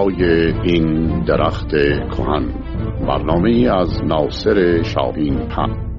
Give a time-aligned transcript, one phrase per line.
[0.00, 1.70] های این درخت
[2.16, 2.48] کهن.
[3.06, 5.89] برنامه از ناصر شاهین پن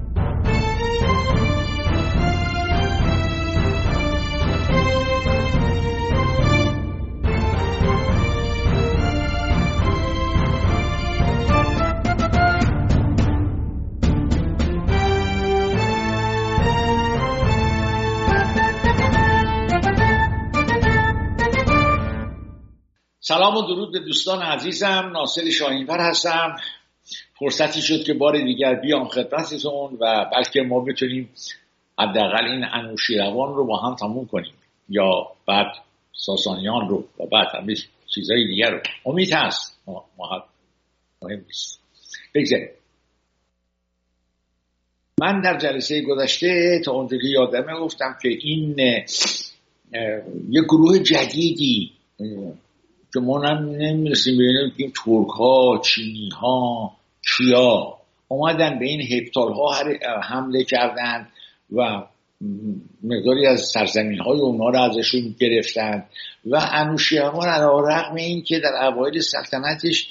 [23.52, 25.10] سلام و درود به دوستان عزیزم.
[25.12, 26.56] ناصر شاهینور هستم.
[27.38, 31.30] فرصتی شد که بار دیگر بیام خدمتتون و بلکه ما بتونیم
[31.98, 34.52] حداقل این انوشیروان رو با هم تموم کنیم.
[34.88, 35.66] یا بعد
[36.12, 37.74] ساسانیان رو و بعد همه
[38.14, 38.80] چیزهای دیگر رو.
[39.06, 39.80] امید هست.
[41.22, 41.80] مهم نیست.
[42.34, 42.68] بگذاریم.
[45.20, 48.74] من در جلسه گذشته تا اونجا یادمه گفتم که این
[50.48, 51.92] یه گروه جدیدی
[53.14, 56.92] که ما نمی‌رسیم ببینیم که ترک ها چینی ها
[57.36, 59.74] کیا اومدن به این هپتال ها
[60.22, 61.28] حمله کردند
[61.72, 62.02] و
[63.02, 66.04] مقداری از سرزمین های اونا رو ازشون گرفتن
[66.46, 70.08] و انوشیروان علا رقم این که در اوایل سلطنتش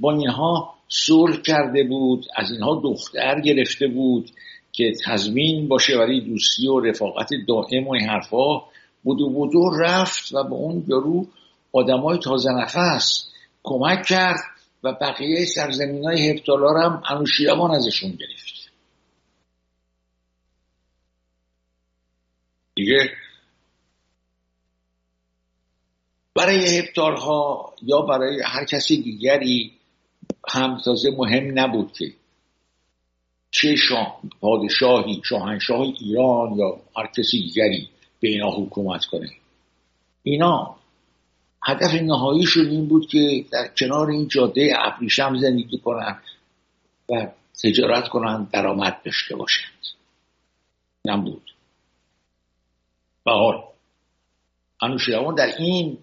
[0.00, 4.30] با اینها صلح کرده بود از اینها دختر گرفته بود
[4.72, 8.62] که تضمین باشه برای دوستی و رفاقت دائم و این حرفا
[9.02, 11.26] بودو بودو رفت و به اون یارو
[11.74, 13.28] آدمای تازه نفس
[13.62, 14.40] کمک کرد
[14.84, 18.70] و بقیه سرزمین های هپتالار هم انوشیروان ازشون گرفت.
[22.74, 23.10] دیگه
[26.34, 29.72] برای هپتال ها یا برای هر کسی دیگری
[30.48, 32.12] هم تازه مهم نبود که
[33.50, 37.88] چه شاه، پادشاهی شاهنشاه ایران یا هر کسی دیگری
[38.20, 39.30] به اینا حکومت کنه.
[40.22, 40.76] اینا
[41.64, 46.22] هدف نهاییشون این بود که در کنار این جاده ابریشم زندگی کنند
[47.08, 47.26] و
[47.62, 49.70] تجارت کنند درآمد داشته باشند.
[51.04, 51.50] نبود
[53.26, 53.62] و حال
[54.82, 55.98] انوشیروان در این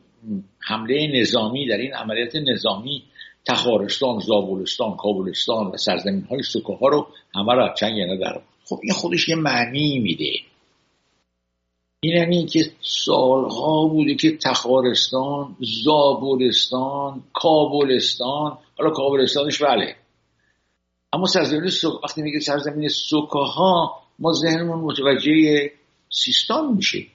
[0.60, 3.04] حمله نظامی در این عملیات نظامی
[3.46, 6.42] تخارستان، زابلستان، کابلستان و سرزمین های
[6.82, 10.51] رو همه رو چنگ در خب این خودش یه معنی میده.
[12.04, 19.96] این یعنی که سالها بوده که تخارستان زابلستان کابلستان حالا کابلستانش بله.
[21.14, 22.04] اما سرزمین سک...
[22.04, 25.72] وقتی میگه سرزمین سکاها ما ذهنمون متوجه
[26.10, 27.08] سیستان میشه.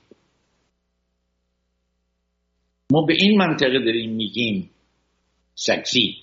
[2.90, 4.70] ما به این منطقه داریم میگیم
[5.54, 6.16] سکسی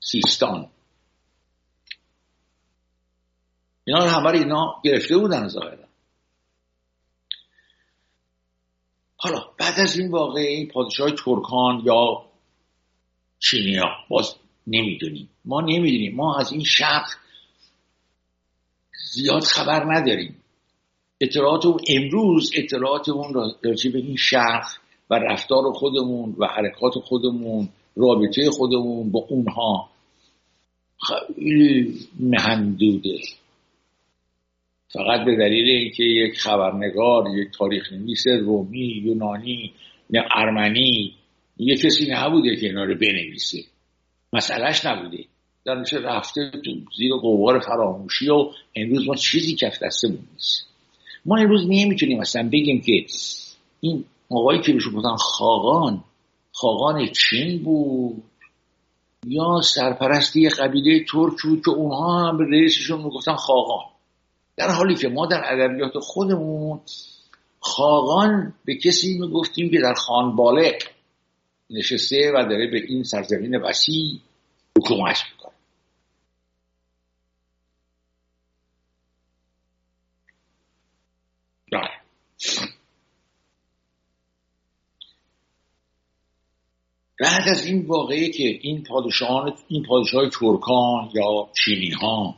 [0.00, 0.68] سیستان.
[3.84, 5.85] اینا همه اینا گرفته بودن ظاهرا
[9.16, 12.24] حالا بعد از این واقعه پادشاه ترکان یا
[13.38, 14.34] چینیا باز
[14.66, 15.28] نمی‌دونیم.
[15.44, 16.14] ما نمی‌دونیم.
[16.16, 17.06] ما از این شرق
[19.12, 20.42] زیاد خبر نداریم.
[21.20, 23.34] اطلاعات اون امروز اطلاعات اون
[23.64, 24.66] راجع به این شرق
[25.10, 29.90] و رفتار خودمون و حرکات خودمون رابطه خودمون با اونها
[31.06, 33.18] خیلی محدوده
[34.88, 39.72] فقط به دلیل اینکه یک خبرنگار یک تاریخ نویس رومی یونانی
[40.10, 41.14] یا ارمنی
[41.56, 43.58] یه کسی نبوده که اینا رو بنویسه.
[44.32, 45.24] مسئلهش نبوده.
[45.64, 50.66] درش رفته تو زیر قوار فراموشی و امروز ما چیزی کف دستمون نیست.
[51.26, 53.06] ما امروز نمی‌تونیم مثلا بگیم که
[53.80, 56.04] این آقایی که بهشون گفتن خاقان
[56.52, 58.22] خاقان چین بود
[59.26, 63.84] یا سرپرستی قبیله ترک بود که اونها هم به رئیسشون می‌گفتن خاقان.
[64.56, 66.80] در حالی که ما در ادبیات خودمون
[67.60, 70.74] خاقان به کسی می‌گفتیم که در خان بالغ
[71.70, 74.20] نشسته و داره به این سرزمین وسیع
[74.78, 75.52] حکومت می‌کنه
[81.72, 81.90] بله.
[87.20, 92.36] بعد از این واقعه که این پادشاهان این پادشاه ترکان یا چینی ها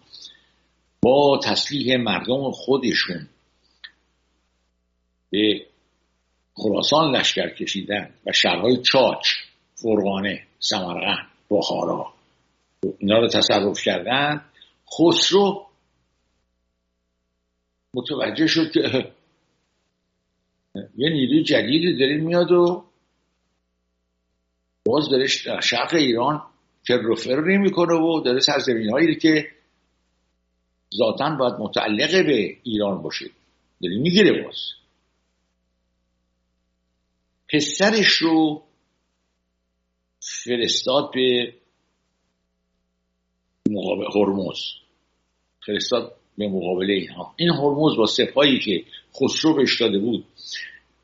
[1.03, 3.29] با تسلیح مردم خودشون
[5.31, 5.67] به
[6.55, 9.29] خراسان لشکر کشیدن و شهرهای چاچ
[9.75, 12.13] فرغانه سمرقند بخارا
[12.99, 14.45] اینا رو تصرف کردن
[14.99, 15.67] خسرو
[17.95, 19.13] متوجه شد که
[20.75, 22.85] یه نیروی جدیدی داره میاد و
[24.85, 25.27] باز داره
[25.61, 26.43] شرق ایران
[26.87, 29.51] که رفر نمی‌کنه و داره سرزمین هایی که
[30.97, 33.31] ذاتا باید متعلق به ایران باشه.
[33.83, 34.57] داری می‌گیره باز
[37.49, 38.63] پسرش رو
[40.21, 41.55] فرستاد به
[43.71, 44.59] مقابل هرمز.
[45.67, 47.35] فرستاد به مقابله اینها.
[47.37, 48.85] این هرمز با سپاهی که
[49.15, 50.25] خسرو بهش داده بود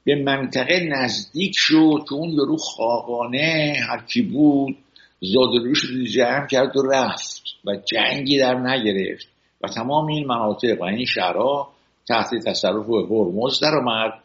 [0.04, 4.76] به منطقه نزدیک شد که اون یارو خاقانه هر کی بود
[5.20, 9.33] زادروش رو جمع کرد و رفت و جنگی در نگرفت.
[9.64, 11.72] و تمام این مناطق و این شهرها
[12.08, 14.22] تحت تصرف هرمز در آمد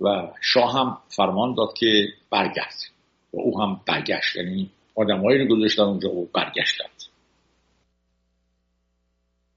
[0.00, 2.76] و شاه هم فرمان داد که برگرد.
[3.32, 4.36] و او هم برگشت.
[4.36, 7.02] یعنی آدمهایی رو گذاشتن اونجا و برگشتند.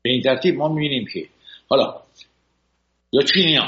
[0.01, 1.29] به این ترتیب ما می‌بینیم که
[1.69, 2.01] حالا
[3.11, 3.59] یا چینی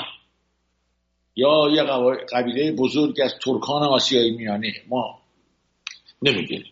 [1.36, 1.84] یا یه
[2.31, 4.74] قبیله بزرگ از ترکان آسیای میانه.
[4.90, 5.19] ما
[6.22, 6.72] نمی‌دونیم.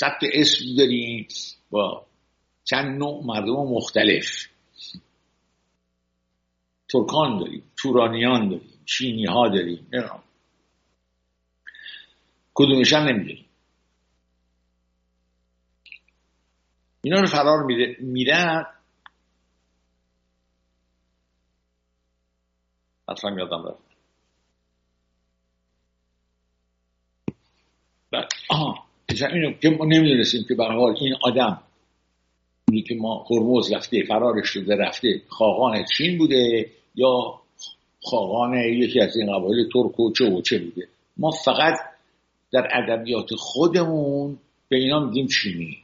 [0.00, 1.28] ثبت اسم داریم.
[1.70, 2.06] با
[2.70, 4.48] چند نوع مردم مختلف.
[6.88, 9.86] ترکان داریم تورانیان داریم چینی ها داریم
[12.54, 13.44] کدومش هم نمی‌دونیم.
[17.02, 17.64] اینا رو فرار
[18.00, 18.66] میرن
[23.08, 23.82] حتما یادم رفت.
[28.50, 28.84] آها.
[29.08, 31.67] اینو که ما نمی‌دونستیم که به حال این آدم
[32.68, 35.22] اینی که ما هرمز رفته فرارش شده رفته.
[35.28, 37.40] خاقان چین بوده یا
[38.02, 41.74] خاقان یکی از این قبایل ترک و چه و چه بوده؟ ما فقط
[42.52, 44.38] در ادبیات خودمون
[44.68, 45.78] به اینا میگیم چینی.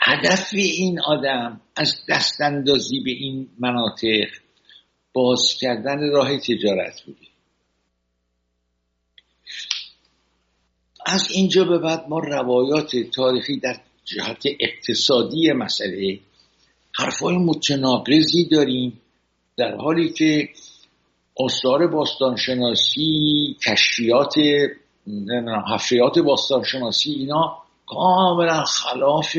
[0.00, 4.28] هدف این آدم از دستاندازی به این مناطق
[5.12, 7.26] باز کردن راه تجارت بوده.
[11.10, 16.20] از اینجا به بعد ما روایات تاریخی در جهت اقتصادی مسئله
[16.94, 19.00] حرفای متناقضی داریم
[19.56, 20.48] در حالی که
[21.36, 24.34] آثار باستانشناسی کشفیات
[25.74, 29.36] حفریات باستانشناسی اینا کاملا خلاف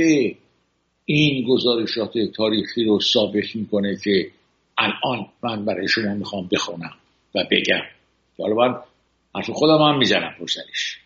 [1.06, 4.32] این گزارشات تاریخی رو ثابت می‌کنه که
[4.78, 6.94] الان من برای شما می‌خوام بخونم
[7.36, 7.82] و بگم.
[8.40, 8.76] حالا من
[9.36, 10.98] حرف خودم هم می‌زنم پرسرش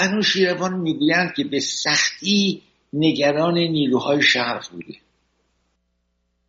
[0.00, 2.62] انوشیروان می‌گویند که به سختی
[2.92, 4.94] نگران نیروهای شرق بوده.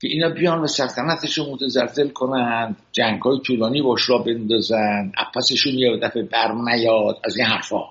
[0.01, 5.73] که اینا بیان و سلطنتش رو متزلزل کنند جنگ های طولانی باش را بندازند اپسشون
[5.73, 7.83] یه دفعه بر نیاد از این حرفا.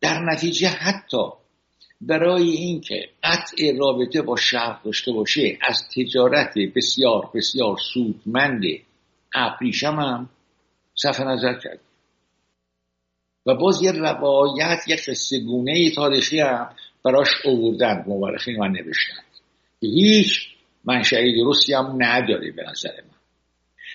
[0.00, 1.26] در نتیجه حتی
[2.00, 8.62] برای اینکه قطع رابطه با شرق داشته باشه از تجارت بسیار بسیار سودمند
[9.34, 10.28] ابریشم هم
[10.94, 11.80] صرف نظر کرد.
[13.46, 16.68] و باز یه روایت یه قصه گونه تاریخی هم
[17.04, 19.22] براش اووردن مورخین و نوشتن.
[19.80, 20.48] هیچ
[20.84, 23.18] منشأی درستی هم نداره به نظر من.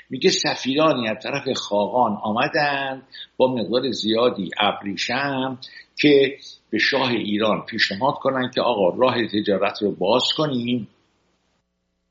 [0.09, 5.59] میگه سفیرانی از طرف خاقان آمدند با مقدار زیادی ابریشم
[5.95, 6.37] که
[6.69, 10.87] به شاه ایران پیشنهاد کنند که آقا راه تجارت رو باز کنیم.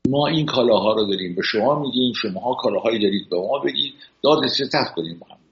[0.09, 4.47] ما این کالاها رو داریم به شما میگیم شماها کالاهایی دارید به ما بدید داد
[4.47, 5.46] ستت کنیم با هم.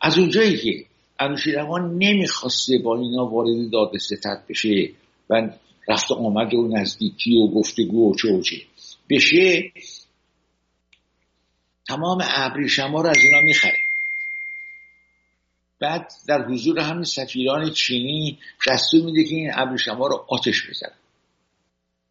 [0.00, 0.84] از اونجایی که
[1.18, 4.90] انوشیروان نمی‌خواسته با اینا وارد داد ستت بشه
[5.30, 5.50] و
[5.88, 8.56] رفت آمد و نزدیکی و گفتگو و چه و چه
[9.10, 9.72] بشه
[11.88, 13.78] تمام ابریشما رو از اینا می‌خره.
[15.80, 18.38] بعد در حضور همین سفیران چینی
[18.68, 20.98] دستور میده که این ابریشما رو آتش بزنن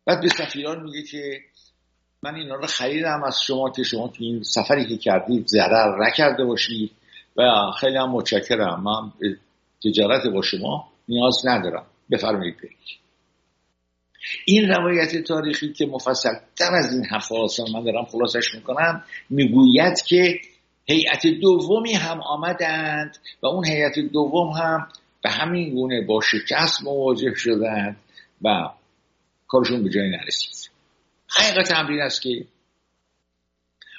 [0.06, 1.42] بعد به سفیران میگه که
[2.24, 6.46] من اینا رو خریدم از شما که شما که این سفری که کردید ضرر نکرده
[6.46, 6.92] باشید.
[7.38, 8.84] و خیلی هم متشکرم.
[8.84, 9.12] من
[9.84, 11.86] تجارت با شما نیاز ندارم.
[12.12, 12.78] بفرمایید برید.
[14.46, 17.32] این روایت تاریخی که مفصل تر از این حرف
[17.74, 20.40] من دارم خلاصش می‌کنم می‌گوید که
[20.86, 24.88] هیئت دومی هم آمدند و اون هیئت دوم هم
[25.24, 27.98] به همین گونه با شکست مواجه شدند
[28.42, 28.70] و
[29.48, 30.72] کارشون به جایی نرسید.
[31.30, 32.46] حقیقت امرین است که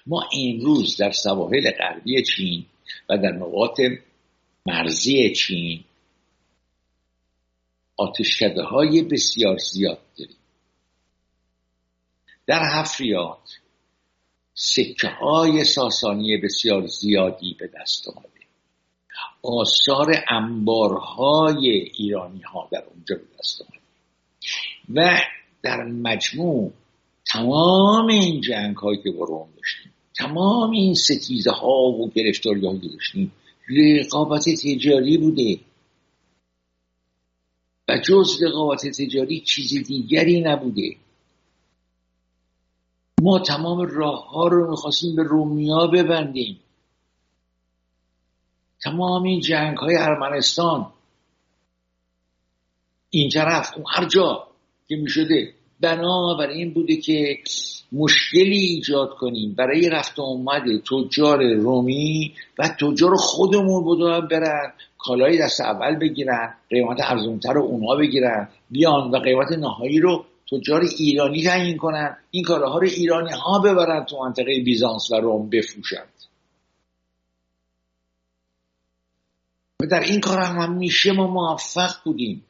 [0.06, 2.66] ما امروز در سواحل غربی چین
[3.08, 3.80] و در نقاط
[4.66, 5.84] مرزی چین
[7.96, 10.36] آتشکده های بسیار زیاد داریم.
[12.46, 13.58] در هفریات
[14.54, 18.28] سکه های ساسانی بسیار زیادی به دست آمده.
[19.42, 23.78] آثار انبارهای ایرانی ها در اونجا به دست آمده.
[24.94, 25.20] و
[25.62, 26.72] در مجموع
[27.32, 32.88] تمام این جنگ هایی که با روم داشتیم تمام این ستیزه ها و گرفتاری هایی
[32.88, 33.32] داشتیم.
[33.68, 35.60] رقابت تجاری بوده.
[37.88, 40.96] و جز رقابت تجاری چیز دیگری نبوده.
[43.22, 46.60] ما تمام راه ها رو می‌خواستیم به رومیا ببندیم.
[48.80, 50.92] تمام این جنگ های ارمنستان.
[53.10, 54.48] این طرف هر جا
[54.88, 57.38] که می‌شده بنا برای این بوده که
[57.92, 59.54] مشکلی ایجاد کنیم.
[59.54, 67.00] برای رفت اومد تجار رومی و تجار خودمون بودن برن کالای دست اول بگیرن قیمت
[67.00, 72.16] ارزونتر رو اونها بگیرن بیان و قیمت نهایی رو تجار ایرانی تعیین کنن.
[72.30, 76.12] این کالاها رو ایرانی ها ببرن تو منطقه بیزانس و روم بفروشند.
[79.82, 82.44] و در این کار هم میشه ما موفق بودیم.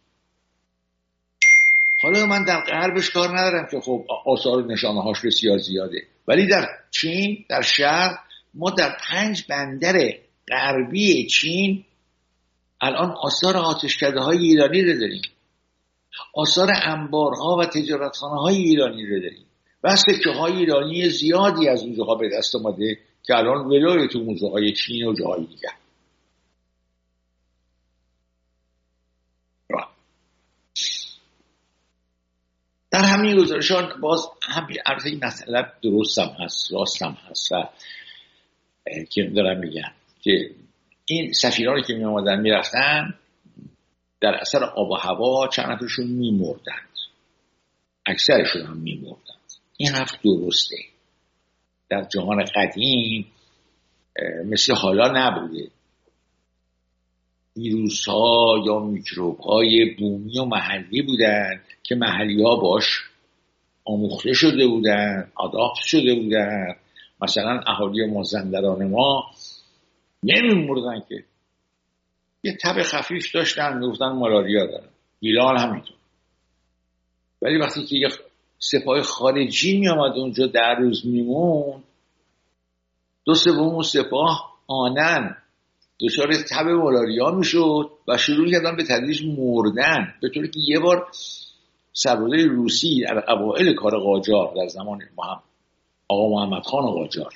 [2.02, 6.02] حالا من در غربش کار ندارم که خب آثار نشانه هاش بسیار زیاده.
[6.28, 8.18] ولی در چین در شهر
[8.54, 10.14] ما در پنج بندر
[10.48, 11.84] غربی چین
[12.80, 15.22] الان آثار آتشکده های ایرانی رو داریم.
[16.34, 19.46] آثار انبارها و تجارتخانه های ایرانی رو داریم.
[19.84, 24.48] و سکه های ایرانی زیادی از اونجاها به دست آمده که الان ولای تو موزه
[24.48, 25.72] های چین و جاهای دیگر.
[32.90, 34.66] در همین گزارشان باز هم
[35.04, 37.68] این مسئله درستم هست راستم هست و
[39.10, 39.92] که دارم میگم
[40.22, 40.50] که
[41.04, 43.14] این سفیرانی که می می‌رفتن
[44.20, 46.88] در اثر آب و هوا چند نفرشون میمردند.
[48.06, 49.52] اکثرشون هم میمردند.
[49.76, 50.76] این حرف درسته.
[51.88, 53.26] در جهان قدیم
[54.44, 55.70] مثل حالا نبوده.
[57.58, 62.84] ویروس ها یا میکروب های بومی و محلی بودن که محلی ها باش
[63.84, 66.76] آموخته شده بودن آداپت شده بودن.
[67.22, 69.30] مثلا اهالی مازندران ما
[70.22, 71.24] نمیمردن که.
[72.42, 74.88] یه تب خفیف داشتن می‌گفتن مالاریا دارن.
[75.20, 75.96] گیلان همینطور.
[77.42, 78.08] ولی وقتی که یه
[78.58, 81.82] سپاه خارجی می آمد اونجا در روز میمون
[83.24, 85.36] دو سوم سپاه آنن.
[86.00, 91.06] دچار تب مالاریا می‌شد و شروع کردن به تدریج مردن به طوری که یه بار
[91.92, 94.98] سربازای روسی در اوائل کار قاجار در زمان
[96.08, 97.32] آقا محمد خان قاجار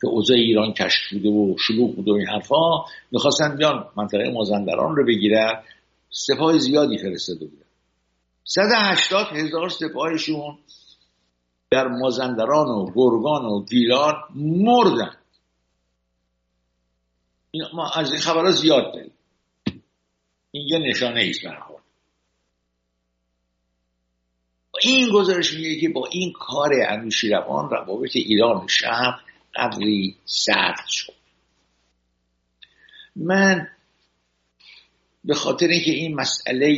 [0.00, 4.96] که اوضاع ایران کشف بوده و شلوغ بوده و این حرفا می‌خواستن بیان منطقه مازندران
[4.96, 5.62] رو بگیرن
[6.10, 7.64] سپاه زیادی فرستاده بودن.
[8.44, 10.58] 180 هزار سپاهشون
[11.70, 15.16] در مازندران و گرگان و گیلان مردن.
[17.72, 19.12] ما از این خبرها زیاد داریم.
[20.50, 21.40] این یه نشانه ایست
[24.82, 29.20] این گزارش میگه که با این کار انوشیروان روابط ایران و شرق
[29.56, 31.12] قدری سرد شد.
[33.16, 33.68] من
[35.24, 36.68] به خاطر اینکه این مسئله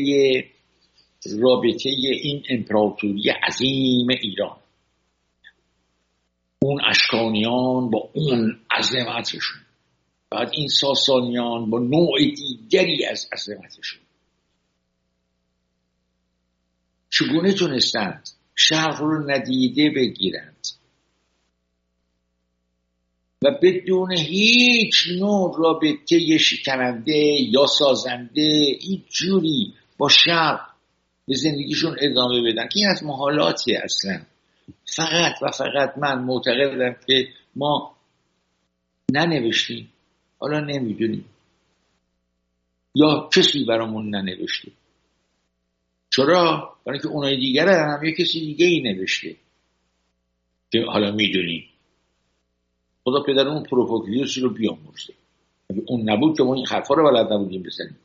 [1.40, 1.88] رابطه
[2.23, 4.56] این امپراتوری عظیم ایران
[6.59, 9.65] اون اشکانیان با اون عظمتشون
[10.30, 14.00] بعد این ساسانیان با نوع دیگری از عظمتشون.
[17.11, 20.66] چگونه تونستند شرق رو ندیده بگیرند؟
[23.45, 30.61] و بدون هیچ نوع رابطه شکننده یا سازنده هیچ جوری با شرق
[31.28, 32.68] به زندگیشون ادامه بدن.
[32.68, 34.21] که این از محالاتی اصلا.
[34.97, 37.97] فقط و فقط من معتقدم که ما
[39.12, 39.92] ننوشتیم.
[40.38, 41.25] حالا نمی‌دونیم.
[42.95, 44.73] یا کسی برامون ننوشته.
[46.11, 49.37] چرا؟ برای که اونای دیگر هم یه کسی دیگه ای نوشته.
[50.73, 51.69] که حالا می‌دونیم.
[53.05, 55.14] خدا پدرمون پروفوکلیوس رو بیامرزه.
[55.71, 57.99] اگه اون نبود که ما این حرفا رو بلد نبودیم بزنیم.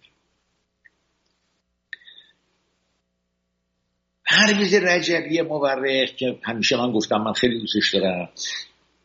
[4.25, 8.29] پرویز رجبی مورخ که همیشه من گفتم من خیلی دوستش دارم.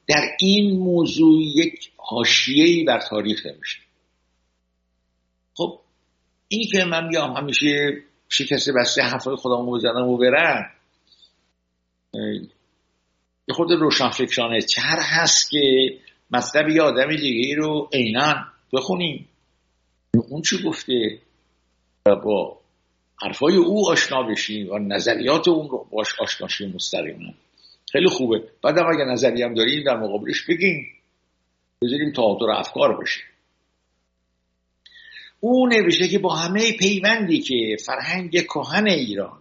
[0.09, 3.79] در این موضوع یک حاشیه‌ای بر تاریخ نمیشه
[5.55, 5.81] خب
[6.49, 10.71] این که من بیام همیشه شکسته بسته حرفای خودم بزنم و برم
[13.49, 15.59] یه خود روشن فکرانه چر هست که
[16.31, 18.35] مطلب یه آدم دیگه ای رو عینا
[18.73, 19.29] بخونیم.
[20.29, 21.19] اون چی گفته؟
[22.07, 22.61] و با
[23.23, 27.33] حرفای او آشنا بشیم و نظریات اون رو باش آشنا شیم مستقیما.
[27.93, 28.43] خیلی خوبه.
[28.63, 30.87] بعد اگر نظری هم داریم در مقابلش بگیم
[31.83, 33.21] بذاریم تعادل افکار بشه
[35.41, 39.41] او نوشته که با همه پیوندی که فرهنگ کهن ایران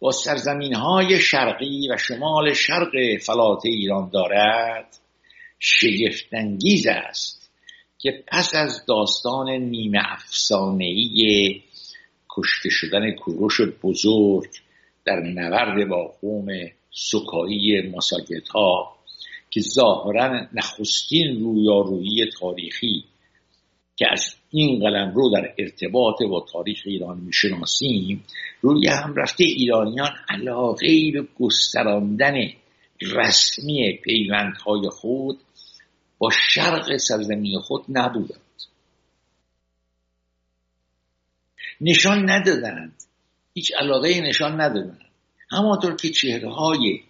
[0.00, 4.96] با سرزمین های شرقی و شمال شرق فلات ایران دارد
[5.58, 7.50] شگفتانگیز است
[7.98, 11.62] که پس از داستان نیمه افسانه‌ای
[12.30, 14.50] کشته شدن کوروش بزرگ
[15.04, 16.46] در نورد با قوم
[16.98, 18.96] سکایی مساجد ها
[19.50, 23.04] که ظاهرا نخستین رویارویی تاریخی
[23.96, 28.24] که از این قلم رو در ارتباط با تاریخ ایران می‌شناسیم
[28.60, 32.34] روی هم رفته ایرانیان علاقه به گستراندن
[33.02, 35.38] رسمی پیوندهای خود
[36.18, 38.40] با شرق سرزمین خود نبودند.
[41.80, 43.02] نشان ندادند.
[43.54, 45.07] هیچ علاقه نشان ندادند.
[45.50, 47.00] همانطور که چهره های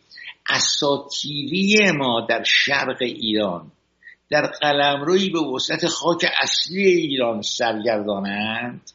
[0.49, 3.73] اساتیری ما در شرق ایران
[4.31, 8.91] در قلمروی به وسط خاک اصلی ایران سرگردانند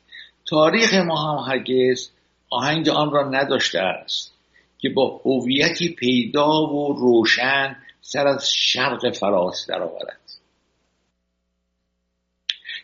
[0.45, 2.09] تاریخ ما هم هرگز
[2.49, 4.33] آهنگ آن را نداشته است
[4.79, 10.19] که با هویتی پیدا و روشن سر از شرق فراس درآورد.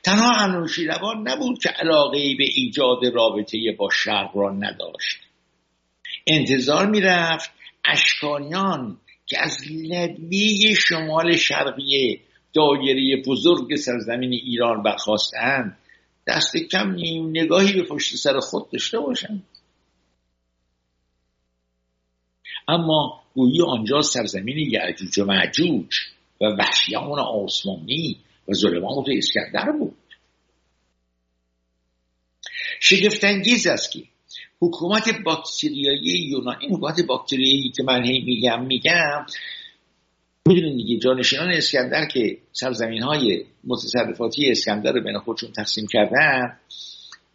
[0.04, 5.29] تنها انوشیروان نبود که علاقه به ایجاد رابطه با شرق را نداشت.
[6.30, 7.52] انتظار می‌رفت
[7.86, 12.22] اشکانیان که از لبه شمال شرقی
[12.54, 15.78] دایره بزرگ سرزمین ایران برخواستند
[16.28, 19.44] دست کم نیم نگاهی به پشت سر خود داشته باشند.
[22.68, 25.96] اما گویی آنجا سرزمین یعجوج و معجوج
[26.42, 29.98] و وحشیان آسمانی و ظلمات اسکندر بود.
[32.80, 34.04] شگفتانگیز است که
[34.62, 39.26] حکومت باکتریایی یونان این حکومت باکتریایی که من هی میگم میگم
[40.46, 46.60] می‌دونید دیگه جانشینان اسکندر که سرزمین های متصرفاتی اسکندر رو بین خودشون تقسیم کردن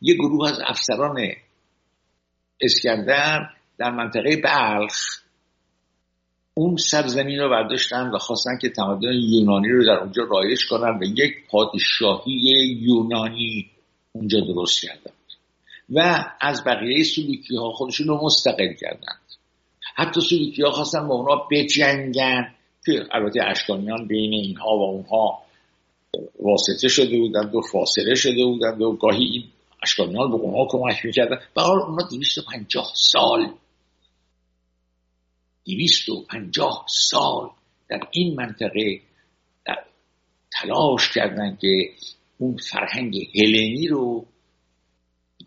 [0.03, 1.19] یه گروه از افسران
[2.61, 3.41] اسکندر
[3.79, 5.25] در منطقه بلخ
[6.55, 11.05] اون سرزمین رو برداشتن و خواستن که تمدن یونانی رو در اونجا رایش کنن و
[11.05, 12.33] یک پادشاهی
[12.81, 13.71] یونانی
[14.13, 15.14] اونجا درست کردن.
[15.91, 19.21] و از بقیه سلوکی ها خودشون رو مستقل کردند
[19.95, 22.55] حتی سلوکی ها خواستن با اونا بجنگن
[22.87, 25.43] که البته اشکانیان بین اینها و اونها
[26.43, 29.45] واسطه شده بودند و فاصله شده بودند و گاهی این
[29.83, 31.37] اشکانیان به اونها کمک می‌کردن.
[31.57, 32.09] و اونا
[32.53, 33.55] پنجاه سال
[36.31, 37.51] پنجاه سال
[37.89, 39.01] در این منطقه
[39.67, 39.85] در
[40.53, 41.91] تلاش کردند که
[42.39, 44.27] اون فرهنگ هلنی رو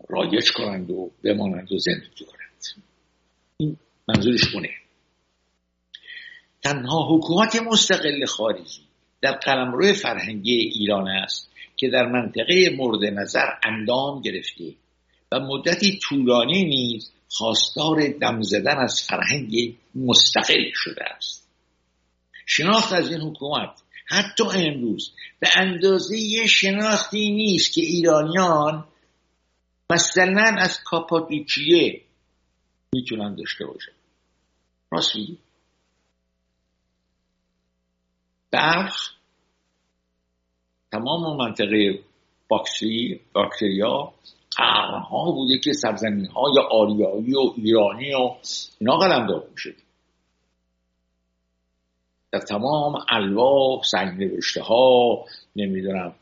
[0.08, 2.84] رایج کنند و بمانند و زندگی کنند
[3.56, 3.76] این
[4.08, 4.70] منظورش اونه.
[6.62, 8.80] تنها حکومت مستقل خارجی
[9.20, 14.74] در قلمرو فرهنگی ایران است که در منطقه مورد نظر اندام گرفته
[15.32, 21.48] و مدتی طولانی نیز خواستار دم زدن از فرهنگ مستقل شده است.
[22.46, 23.70] شناخت از این حکومت
[24.06, 28.87] حتی امروز به اندازه شناختی نیست که ایرانیان
[29.92, 32.02] مثلا از کاپادوکیه
[32.92, 33.92] می‌تونن داشته باشن.
[34.92, 35.38] راست میگی؟
[38.50, 39.12] برخ
[40.92, 42.04] تمام منطقه
[42.48, 44.12] باکتری باکتریا
[44.56, 48.36] قرنها بوده که سرزمین های آریایی و ایرانی و
[48.78, 49.74] اینا قلمداد میشه
[52.30, 55.24] در تمام الواح سنگ نوشته ها
[55.56, 56.14] نمی‌دونم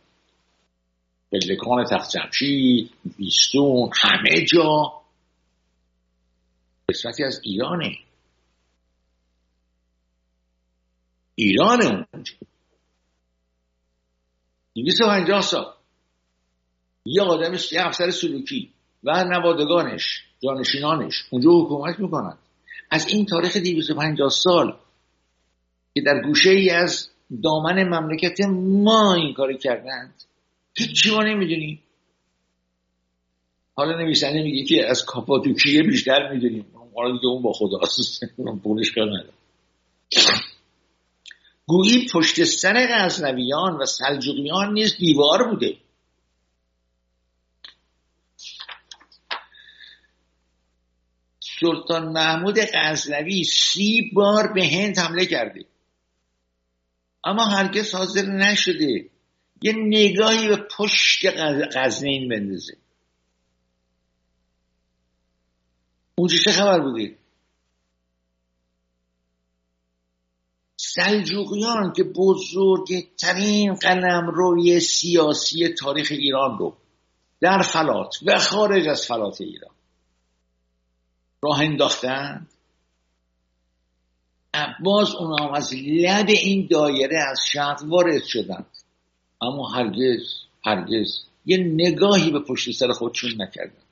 [1.42, 5.03] پلکان تخت جمشید بیستون همه جا.
[6.88, 7.99] قسمتی از ایرانه.
[11.35, 12.35] ایران اونجا.
[14.75, 15.66] دویست و سال.
[17.05, 18.72] یه آدم یه افسر سلوکی
[19.05, 22.38] و نوادگانش جانشینانش اونجا حکومت می‌کنند
[22.90, 24.79] از این تاریخ 250 سال
[25.94, 27.11] که در گوشه ای از
[27.42, 28.40] دامن مملکت
[28.85, 30.22] ما این کاری کردند
[30.79, 31.83] هیچی ما نمی‌دونیم.
[33.75, 36.67] حالا نویسنده میگه که از کاپادوکیه بیشتر می‌دونیم.
[36.95, 37.79] حالا دیگه اون با خدا
[38.62, 39.09] پولش کار
[41.67, 45.77] گویی پشت سر غزنویان و سلجوقیان نیست دیوار بوده.
[51.61, 55.65] سلطان محمود غزنوی سی بار به هند حمله کرده.
[57.25, 59.11] اما هرگز حاضر نشده
[59.62, 61.27] یه نگاهی به پشت
[61.77, 62.77] غزنین بندازه.
[66.19, 67.16] اونجا چه خبر بودی؟
[70.77, 76.77] سلجوقیان که بزرگترین قلم روی سیاسی تاریخ ایران رو
[77.40, 79.75] در فلات و خارج از فلات ایران
[81.42, 82.49] راه انداختند
[84.85, 88.66] باز اونا از لب این دایره از شرق وارد شدند.
[89.42, 90.20] اما هرگز
[90.64, 93.87] هرگز یه نگاهی به پشت سر خودشون نکردن.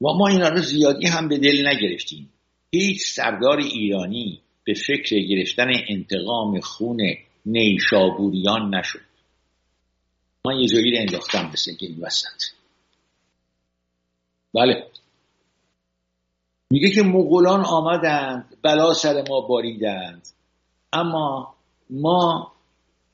[0.00, 2.32] و ما اینا رو زیادی هم به دل نگرفتیم.
[2.70, 7.00] هیچ سردار ایرانی به فکر گرفتن انتقام خون
[7.46, 9.05] نیشابوریان نشد.
[10.46, 12.42] من یه جایی رو انداختم مثل که این وسط.
[14.54, 14.86] بله.
[16.70, 20.28] میگه که مغولان آمدند بلا سر ما باریدند.
[20.92, 21.54] اما
[21.90, 22.52] ما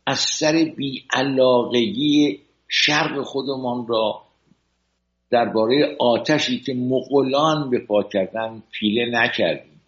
[0.06, 4.22] از سر بیعلاقگی شرق خودمان را
[5.30, 9.80] درباره آتشی که مغولان به پا کردن پیله نکردیم.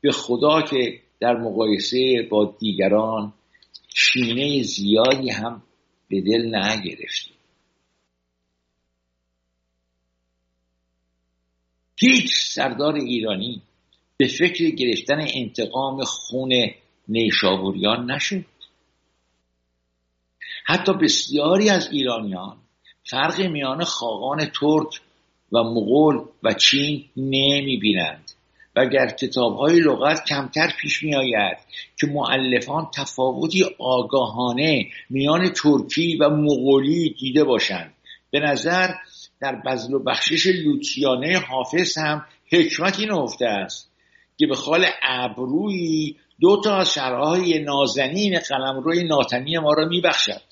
[0.00, 3.32] به خدا که در مقایسه با دیگران
[3.88, 5.62] چینه زیادی هم
[6.08, 7.36] به دل نگرفتیم
[11.98, 13.62] هیچ سردار ایرانی
[14.16, 16.52] به فکر گرفتن انتقام خون
[17.08, 18.44] نیشابوریان نشد.
[20.64, 22.56] حتی بسیاری از ایرانیان
[23.04, 25.00] فرق میان خاقان ترک
[25.52, 28.32] و مغول و چین نمی بینند
[28.76, 31.56] و گر کتاب های لغت کمتر پیش می آید
[32.00, 37.94] که معلفان تفاوتی آگاهانه میان ترکی و مغولی دیده باشند.
[38.30, 38.88] به نظر
[39.40, 43.90] در بزل و بخشش لوتیانه حافظ هم حکمتی نهفته است
[44.36, 50.42] که به خال ابروی دو تا از شرهای نازنین قلمروی ناتنی ما را میبخشد.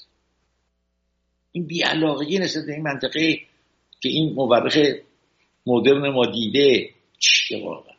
[1.52, 3.38] این بیعلاقگی نسبت به این منطقه
[4.00, 4.78] که این مورخ
[5.66, 7.93] مدرن ما دیده چیه واقعا؟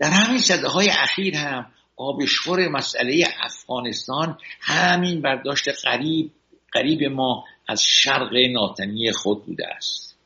[0.00, 6.32] در همین صده های اخیر هم آبشخور مسئله افغانستان همین برداشت قریب
[6.72, 10.16] قریب ما از شرق ناتنی خود بوده است.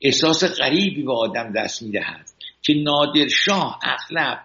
[0.00, 2.30] احساس غریبی به آدم دست می‌دهد
[2.62, 4.44] که نادرشاه اغلب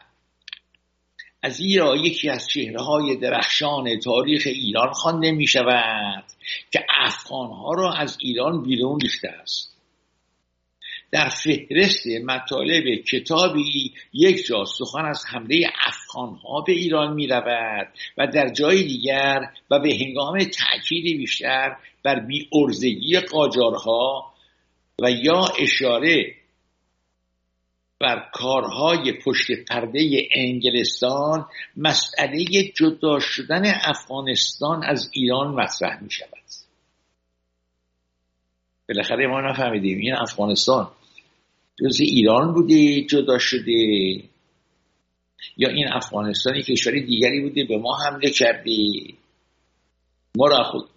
[1.44, 6.24] از ایرا یکی از چهره های درخشان تاریخ ایران خوانده می شود
[6.72, 9.75] که افغان ها را از ایران بیرون ریخته است.
[11.16, 17.88] در فهرست مطالب کتابی یک جا سخن از حمله افغان ها به ایران می رود
[18.18, 19.40] و در جای دیگر
[19.72, 24.34] و به هنگام تأکید بیشتر بر بی ارزگی قاجارها
[25.02, 26.36] و یا اشاره
[28.00, 31.46] بر کارهای پشت پرده انگلستان
[31.78, 36.30] مسئله جدا شدن افغانستان از ایران مطرح می شود
[38.90, 40.92] بالاخره ما نفهمیدیم این افغانستان
[41.84, 43.72] جز ایران بوده جدا شده
[45.58, 48.72] یا این افغانستانی کشور دیگری بوده به ما حمله کرده
[50.38, 50.90] ما را خود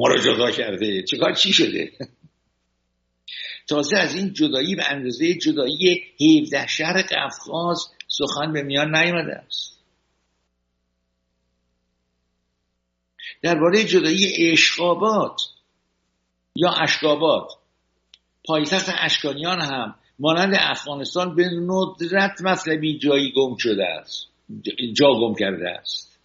[0.00, 1.02] ما را جدا کرده.
[1.02, 1.92] چیکار چی شده؟
[3.68, 6.02] تازه از این جدایی به اندازه جدایی
[6.42, 9.80] 17 شهر قفقاز سخن به میان نیامده است.
[13.42, 15.40] درباره جدایی اشقابات
[16.56, 17.59] یا اشکابات
[18.50, 24.28] پایتخت اشکانیان هم مانند افغانستان به ندرت مطلبی جایی گم شده است.
[24.92, 26.18] جا گم کرده است.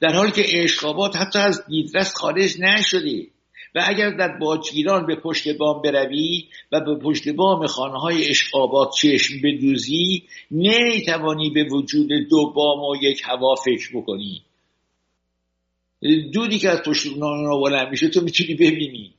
[0.00, 3.26] در حالی که اشقابات حتی از دیدرس خارج نشده
[3.74, 8.90] و اگر در باجگیران به پشت بام بروی و به پشت بام خانه های اشقابات
[9.00, 14.42] چشم بدوزی نمی‌توانی به وجود دو بام و یک هوا فکر بکنی.
[16.32, 19.14] دودی که از پشت اونا بلند میشه تو می‌تونی ببینی.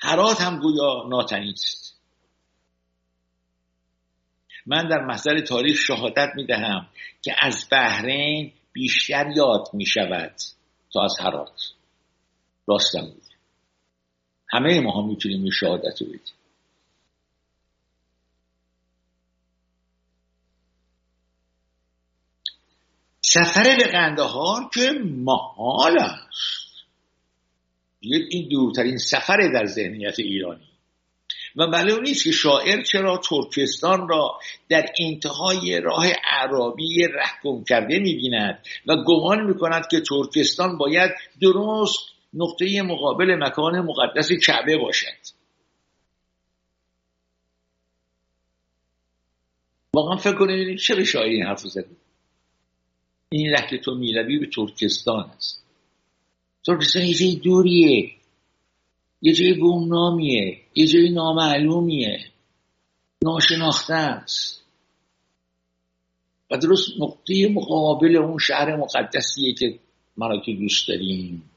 [0.00, 2.00] هرات هم گویا ناتنی است.
[4.66, 6.88] من در مسئله تاریخ شهادت می‌دهم
[7.22, 10.34] که از بحرین بیشتر یاد می شود
[10.92, 11.72] تا از هرات
[12.66, 13.22] راستم بود
[14.48, 16.34] همه ما هم می‌تونیم این شهادت رو بدیم.
[23.20, 26.57] سفر به قندهار که محال است.
[28.00, 30.68] این دورترین سفر در ذهنیت ایرانی.
[31.56, 38.66] و معلوم نیست که شاعر چرا ترکستان را در انتهای راه عربی رهگم کرده می‌بیند
[38.86, 41.98] و گمان می‌کند که ترکستان باید درست
[42.34, 45.38] نقطه مقابل مکان مقدس کعبه باشد.
[49.94, 51.96] واقعا فکر کنید چرا شاعر این حرف زده
[53.28, 55.67] این ره که تو می‌روی به ترکستان است.
[56.68, 58.10] ترکستان یه دوریه.
[59.22, 62.18] یه جای گمنامیه یه جای نامعلومیه.
[63.24, 64.64] ناشناخته است.
[66.50, 69.78] و درست نقطه مقابل اون شهر مقدسیه که
[70.16, 71.50] مرا که دوست داریم.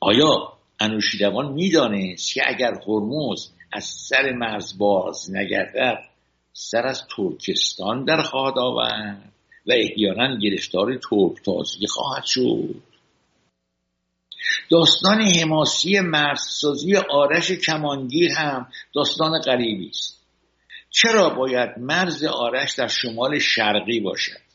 [0.00, 5.98] آیا انوشیروان می‌دانست که اگر هرمز از سر مرز باز نگردد
[6.52, 9.32] سر از ترکستان در خواهد آورد؟
[9.68, 12.74] و احیانا گرفتار ترک تازی خواهد شد.
[14.70, 20.18] داستان حماسی مرزسازی آرش کمانگیر هم داستان غریبی است.
[20.90, 24.48] چرا باید مرز آرش در شمال شرقی باشد؟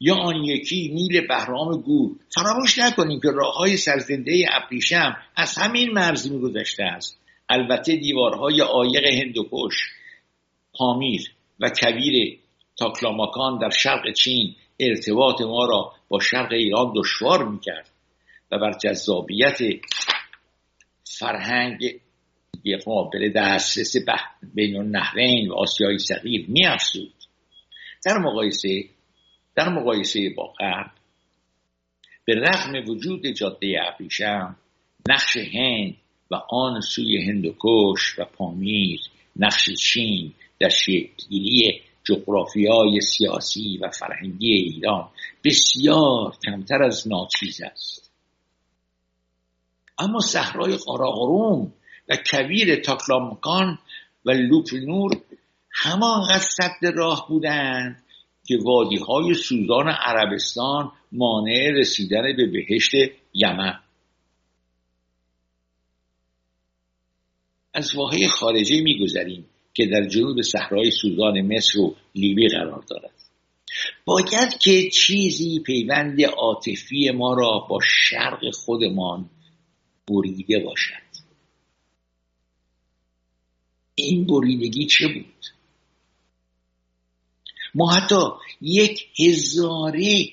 [0.00, 5.90] یا آن یکی نیل بهرام گور؟ فراموش نکنیم که راه های سرزنده ابریشم از همین
[5.90, 7.18] مرز میگذشته است.
[7.48, 9.74] البته دیوارهای عایق هندوکش
[10.72, 12.38] پامیر و کویر
[12.76, 17.90] تاکلاماکان در شرق چین ارتباط ما را با شرق ایران دشوار می‌کرد
[18.52, 19.58] و بر جذابیت
[21.18, 22.00] فرهنگ
[22.84, 23.96] قابل دسترس
[24.54, 27.14] بین النهرین و آسیای صغیر میافزود.
[28.04, 28.84] در مقایسه
[29.54, 30.90] در مقایسه با غرب
[32.24, 34.56] به رغم وجود جاده ابریشم
[35.08, 35.96] نقش هند
[36.30, 39.00] و آن سوی هندوکش و پامیر
[39.36, 45.08] نقش چین در شکلگیری جغرافیای سیاسی و فرهنگی ایران
[45.44, 48.12] بسیار کمتر از ناچیز است.
[49.98, 51.72] اما صحرای قاراقروم
[52.08, 53.78] و کویر تاکلامکان
[54.24, 55.10] و لوپ نور
[55.70, 58.02] همانقدر صد راه بودند
[58.46, 62.92] که وادی های سوزان عربستان مانع رسیدن به بهشت
[63.34, 63.80] یمن.
[67.74, 69.48] از واحه خارجی میگذریم.
[69.76, 73.10] که در جنوب صحرای سوزان مصر و لیبی قرار دارد.
[74.04, 79.30] باید که چیزی پیوند عاطفی ما را با شرق خودمان
[80.08, 81.06] بریده باشد.
[83.94, 85.44] این بریدگی چه بود؟
[87.74, 88.24] ما حتی
[88.60, 90.28] یک هزاره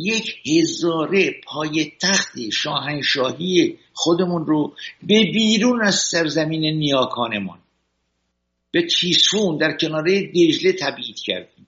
[0.00, 7.58] یک هزاره پای تخت شاهنشاهی خودمون رو به بیرون از سرزمین نیاکانمان
[8.70, 11.66] به تیسفون در کناره دجله تبعید کردیم.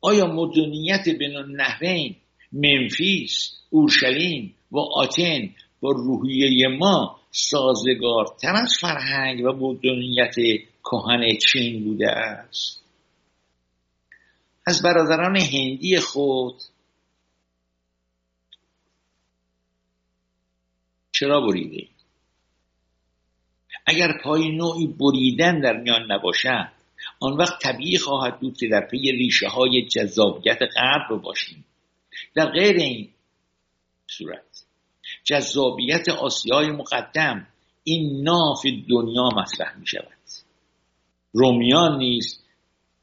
[0.00, 2.16] آیا مدنیت بین النهرین
[2.52, 10.34] منفیس اورشلیم و آتن با روحیه ما سازگارتر از فرهنگ و مدنیت
[10.84, 12.82] کهن چین بوده است؟
[14.66, 16.54] از برادران هندی خود
[21.12, 21.88] چرا بریده
[23.90, 26.68] اگر پای نوعی بریدن در میان نباشد
[27.20, 31.64] آن وقت طبیعی خواهد بود که در پی ریشه های جذابیت غرب باشیم.
[32.34, 33.08] در غیر این
[34.06, 34.64] صورت
[35.24, 37.46] جذابیت آسیای مقدم
[37.84, 40.20] این ناف دنیا مطرح می شود
[41.32, 42.40] رومیان نیز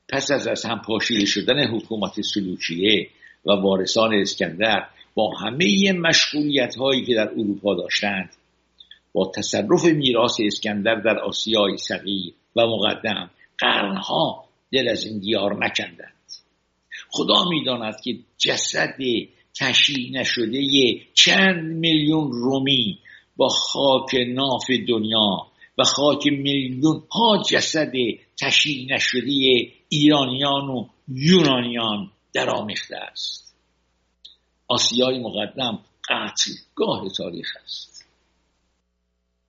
[0.10, 3.10] پس از از هم پاشیده شدن حکومت سلوکیه
[3.46, 8.30] و وارثان اسکندر با همه مشغولیت هایی که در اروپا داشتند
[9.26, 16.14] تصرف میراث اسکندر در آسیای صغیر و مقدم قرنها دل از این دیار نکندند.
[17.10, 18.98] خدا می‌داند که جسد
[19.60, 20.62] تشییع نشده
[21.14, 23.00] چند میلیون رومی
[23.38, 27.92] با خاک ناف دنیا و خاک میلیون ها جسد
[28.42, 29.32] تشییع نشده
[29.90, 32.12] ایرانیان و یونانیان
[32.50, 33.56] آمیخته است.
[34.68, 37.97] آسیای مقدم قتلگاه تاریخ است.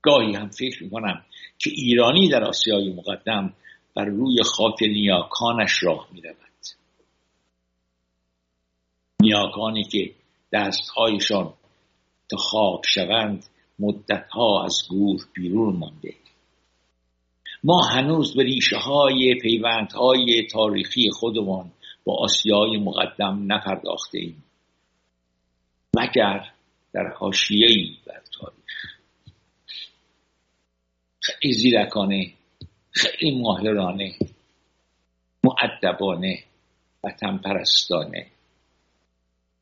[0.02, 1.24] گاهی هم فکر می‌کنم
[1.58, 3.54] که ایرانی در آسیای مقدم
[3.94, 6.48] بر روی خاک نیاکانش راه می رود
[9.22, 10.14] نیاکانی که
[10.52, 11.54] دستهایشان
[12.28, 13.44] تا خاک شوند
[13.78, 16.14] مدتها از گور بیرون مانده.
[17.64, 21.70] ما هنوز به ریشه های پیوندهای تاریخی خودمان
[22.04, 24.44] با آسیای مقدم نپرداخته ایم
[25.96, 26.44] مگر
[26.92, 28.97] در حاشیه‌ای بر تاریخ؟
[31.28, 32.32] خیلی زیرکانه
[32.90, 34.14] خیلی ماهرانه
[35.44, 36.44] معدبانه
[37.04, 38.26] وطن پرستانه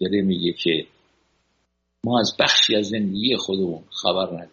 [0.01, 0.87] داره میگه که
[2.05, 4.51] ما از بخشی از زندگی خودمون خبر نداریم.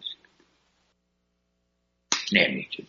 [2.32, 2.88] نمی‌تونیم.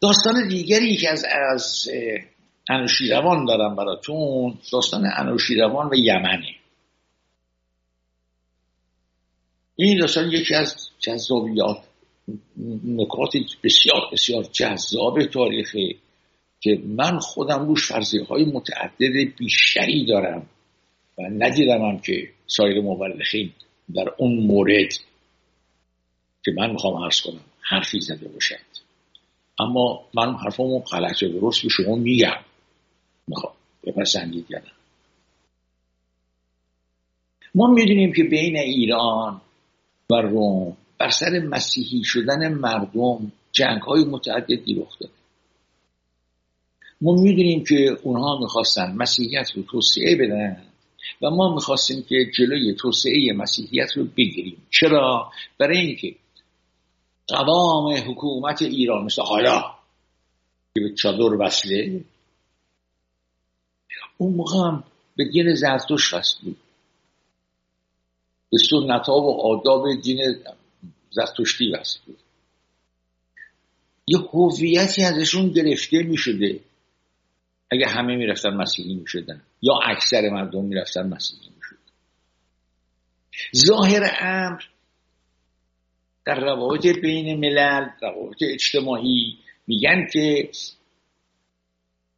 [0.00, 1.88] داستان دیگری که از از
[2.70, 6.57] انوشیروان دارم براتون داستان انوشیروان و یمنه.
[9.80, 11.84] این داستان یکی از جذابیات
[12.84, 13.32] نکات
[13.64, 15.98] بسیار بسیار جذاب تاریخی
[16.60, 20.46] که من خودم روش فرضیه های متعدد بیشتری دارم
[21.18, 23.52] و ندیدم که سایر مورخین
[23.94, 24.92] در اون مورد
[26.44, 28.68] که من می‌خوام عرض کنم حرفی زده باشد
[29.58, 32.44] اما من حرفمو غلط و درست به شما میگم.
[33.28, 33.52] می‌خوام
[33.84, 34.60] بپسندید یا
[37.54, 39.40] ما می‌دونیم که بین ایران
[40.10, 45.10] و روم بر سر مسیحی شدن مردم جنگ های متعددی رخ داد
[47.00, 50.62] ما می‌دونیم که اونها می‌خواستن مسیحیت رو توسعه بدن
[51.22, 54.66] و ما می‌خواستیم که جلوی توسعه مسیحیت رو بگیریم.
[54.70, 56.14] چرا؟ برای اینکه
[57.26, 59.60] قوام حکومت ایران مثل حالا
[60.74, 62.04] که به چادر وصله
[64.18, 64.84] اون موقع هم
[65.16, 66.56] به زرتوش وصل بود
[68.50, 70.20] به سنت ها و آداب دین
[71.10, 72.18] زرتشتی وصل بود.
[74.06, 76.60] یه هویتی ازشون گرفته می شده
[77.70, 81.78] اگه همه می‌رفتن مسیحی می‌شدن یا اکثر مردم می‌رفتن مسیحی می‌شدن.
[83.56, 84.60] ظاهر امر
[86.24, 90.50] در روابط بین ملل روابط اجتماعی میگن که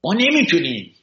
[0.05, 0.95] ما نمی‌تونیم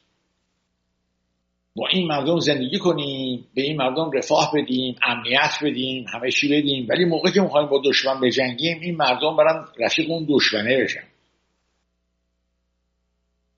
[1.78, 6.86] با این مردم زندگی کنیم به این مردم رفاه بدیم امنیت بدیم همه چی بدیم.
[6.88, 11.04] ولی موقع که می‌خوایم با دشمن بجنگیم این مردم برن رفیق اون دشمنه بشن.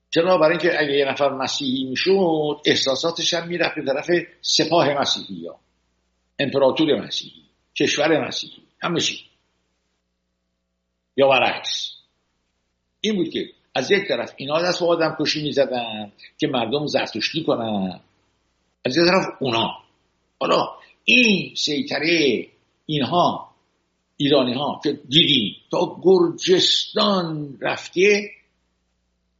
[0.09, 4.09] چرا؟ برای اینکه اگه یه نفر مسیحی می‌شد احساساتش هم می‌رفت به طرف
[4.41, 5.55] سپاه مسیحی یا
[6.39, 7.41] امپراتور مسیحی
[7.75, 9.25] کشور مسیحی همه چی.
[11.17, 11.91] یا برعکس.
[13.01, 17.43] این بود که از یک طرف اینا دست به آدم کشی می‌زدن که مردم زرتشتی
[17.43, 17.99] کنن.
[18.85, 19.71] از یک طرف اونا.
[20.39, 20.67] حالا
[21.03, 22.47] این سیطره
[22.85, 23.51] اینها
[24.17, 28.31] ایرانی ها که دیدی تا گرجستان رفته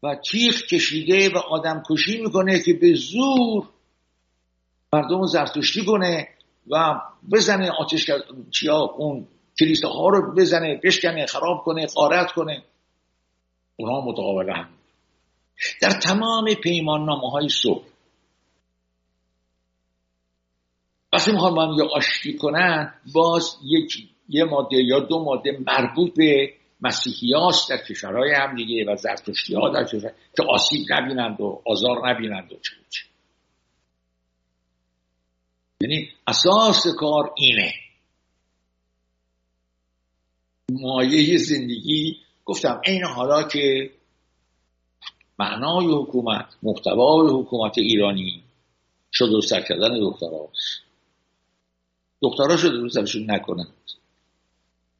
[0.04, 3.70] و تیغ کشیده و آدم کشی می‌کنه که به زور
[4.94, 6.28] مردم زرتشتی کنه
[6.68, 7.02] و
[7.32, 8.12] بزنه آتش
[8.52, 9.28] چیا اون
[9.60, 12.64] کلیسه ها رو بزنه بشکنه خراب کنه خارت کنه.
[13.76, 14.70] اونها متقابل هم.
[15.82, 17.91] در تمام پیمان نامه های صبح
[21.22, 26.14] وقتی می‌خوان با هم یه آشتی کنن باز یک یه ماده یا دو ماده مربوط
[26.16, 31.42] به مسیحی هاست در کشورهای هم دیگه و زرتشتی ها در کشور که آسیب نبینند
[31.42, 33.04] و آزار نبینند و چه چه.
[35.82, 37.74] یعنی اساس کار اینه.
[40.72, 43.92] مایه زندگی گفتم این حالا که
[45.40, 48.44] معنای حکومت محتوای حکومت ایرانی
[49.12, 49.92] شد و سر کردن
[52.22, 53.74] دکترا شده رو سرشون نکنند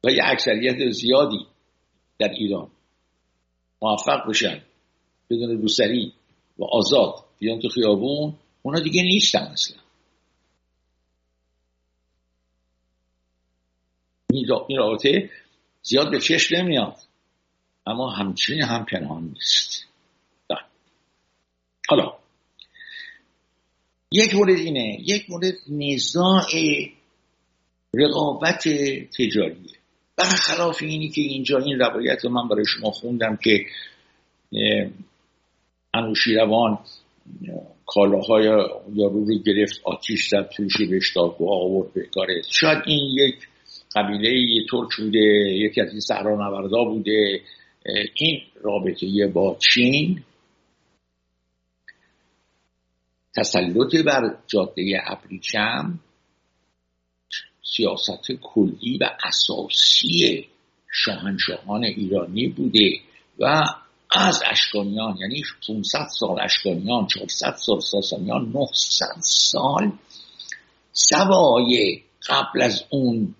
[0.04, 1.46] و یه اکثریت زیادی
[2.18, 2.70] در ایران
[3.82, 4.62] موفق بشن
[5.30, 6.12] بدون روسری
[6.58, 9.76] و آزاد بیان تو خیابون اونا دیگه نیستن اصلا.
[14.68, 15.30] این رابطه
[15.82, 16.96] زیاد به چشم نمیاد
[17.86, 19.86] اما همچنین هم پنهان نیست.
[21.88, 22.18] حالا
[24.12, 26.46] یک مورد اینه یک مورد نزاع
[27.94, 28.68] رقابت
[29.18, 29.76] تجاریه
[30.16, 33.66] برخلاف اینی که اینجا این روایت رو من برای شما خوندم که
[35.94, 36.78] انوشیروان
[37.86, 38.44] کالاهای
[38.94, 40.50] یارو رو گرفت آتیش زد
[41.16, 42.06] داد و آورد به
[42.50, 43.34] شاید این یک
[43.96, 45.18] قبیله ترک بوده
[45.54, 46.36] یکی از این صحرا
[46.84, 47.40] بوده.
[48.14, 50.22] این رابطه با چین
[53.36, 56.00] تسلط بر جاده ابریشم
[57.62, 60.48] سیاست کلی و اساسی
[60.92, 63.00] شاهنشاهان ایرانی بوده
[63.38, 63.64] و
[64.10, 69.92] از اشکانیان یعنی 500 سال اشکانیان 400 سال ساسانیان 900 سال
[70.92, 73.34] سوای قبل از اون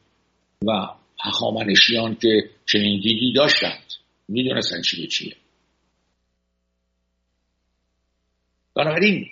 [0.67, 0.89] و
[1.21, 3.93] هخامنشیان که چنین دیدی داشتند.
[4.29, 5.37] می‌دونستن چی به چیه.
[8.75, 9.31] بنابراین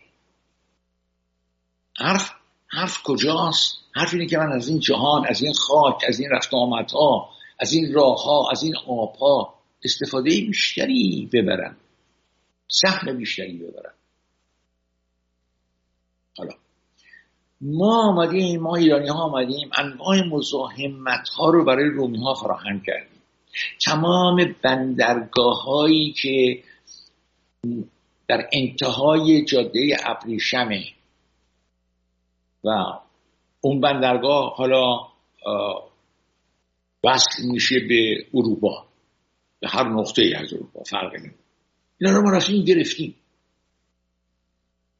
[1.97, 2.40] حرف
[2.73, 6.55] حرف کجاست؟ حرف اینه که من از این جهان از این خاک از این رفت
[6.55, 7.29] آمدها
[7.61, 9.55] از این راه ها از این آبها
[9.85, 11.77] استفاده بیشتری ببرم.
[12.69, 13.95] سهم بیشتری ببرم.
[16.39, 16.53] حالا
[17.61, 23.21] ما آمدیم ما ایرانی ها آمدیم انواع مزاحمت ها رو برای رومی ها فراهم کردیم.
[23.85, 26.63] تمام بندرگاه هایی که
[28.29, 30.85] در انتهای جاده ابریشمه
[32.65, 32.69] و
[33.61, 34.99] اون بندرگاه حالا
[37.05, 38.87] وصل میشه به اروپا.
[39.61, 41.35] به هر نقطه ای از اروپا فرق نمی‌کنه.
[42.01, 43.15] اینا رو ما رفتیم گرفتیم.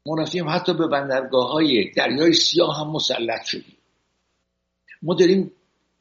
[0.05, 3.77] ما رفتیم حتی به بندرگاه های دریای سیاه هم مسلط شدیم.
[5.01, 5.51] ما داریم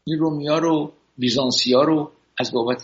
[0.05, 2.83] این رومیا رو بیزانسیا رو از بابت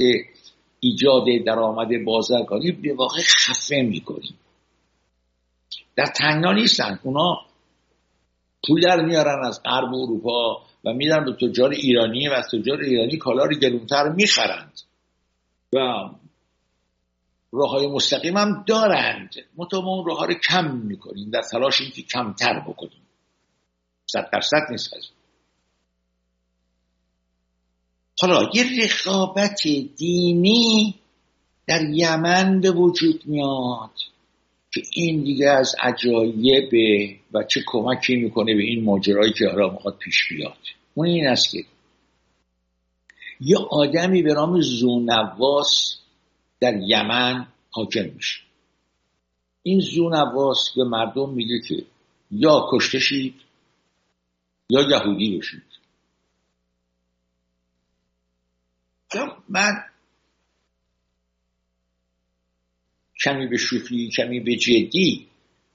[0.81, 4.39] ایجاد درآمد بازرگانی به واقع خفه می‌کنیم.
[5.97, 7.01] در تنگنا نیستن.
[7.03, 7.41] اونا
[8.67, 13.17] پول در میارن از غرب اروپا و میدن به تجار ایرانی و از تجار ایرانی
[13.17, 14.81] کالا رو گرونتر می‌خرند.
[15.73, 15.79] و
[17.53, 19.35] راه های مستقیم هم دارند.
[19.57, 21.31] مطمئن اون راه رو کم می‌کنیم.
[21.31, 23.03] در تلاش اینکه کمتر بکنیم.
[24.07, 25.03] صد درصد نیست از
[28.21, 29.63] حالا یه رقابت
[29.97, 30.95] دینی
[31.67, 33.91] در یمن به وجود میاد.
[34.77, 36.71] که این دیگه از عجایب
[37.33, 40.59] و چه کمکی می‌کنه به این ماجرایی که حالا می‌خواد پیش بیاد.
[40.95, 41.65] اون این است که
[43.41, 45.99] یه آدمی به نام زونواس
[46.61, 48.41] در یمن حاکم میشه.
[49.63, 51.85] این زونواس به مردم میگه که
[52.31, 53.35] یا کشته شید
[54.71, 55.63] یا یهودی بشید.
[59.49, 59.73] من
[63.27, 65.27] کمی به شوخی کمی به جدی.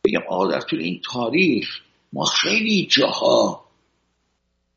[0.05, 1.67] بگم آقا در طول این تاریخ
[2.13, 3.65] ما خیلی جاها